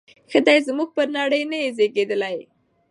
[0.31, 2.35] ښه دی زموږ پر نړۍ نه یې زیږیدلی